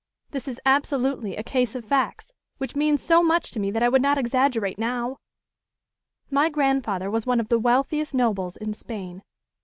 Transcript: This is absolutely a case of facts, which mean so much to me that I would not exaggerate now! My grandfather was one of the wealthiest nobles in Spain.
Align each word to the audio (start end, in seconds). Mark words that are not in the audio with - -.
This 0.31 0.47
is 0.47 0.59
absolutely 0.65 1.35
a 1.35 1.43
case 1.43 1.75
of 1.75 1.85
facts, 1.85 2.33
which 2.57 2.75
mean 2.75 2.97
so 2.97 3.21
much 3.21 3.51
to 3.51 3.59
me 3.59 3.69
that 3.69 3.83
I 3.83 3.87
would 3.87 4.01
not 4.01 4.17
exaggerate 4.17 4.79
now! 4.79 5.19
My 6.31 6.49
grandfather 6.49 7.11
was 7.11 7.27
one 7.27 7.39
of 7.39 7.49
the 7.49 7.59
wealthiest 7.59 8.15
nobles 8.15 8.57
in 8.57 8.73
Spain. 8.73 9.21